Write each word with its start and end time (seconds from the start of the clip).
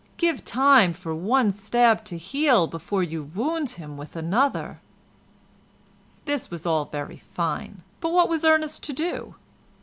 Give 0.17 0.43
time 0.43 0.93
for 0.93 1.13
one 1.13 1.51
stab 1.51 2.03
to 2.05 2.17
heal 2.17 2.65
before 2.65 3.03
you 3.03 3.29
wound 3.35 3.69
him 3.77 3.97
with 3.97 4.15
another." 4.15 4.81
This 6.25 6.49
was 6.49 6.65
all 6.65 6.85
very 6.85 7.17
fine, 7.17 7.83
but 7.99 8.11
what 8.11 8.27
was 8.27 8.43
Ernest 8.43 8.81
to 8.85 8.93
do? 8.93 9.35